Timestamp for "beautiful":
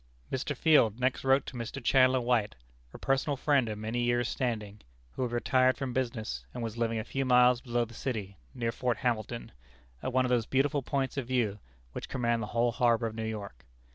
10.47-10.81